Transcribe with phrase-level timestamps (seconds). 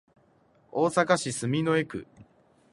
[0.71, 2.07] 大阪市住之江区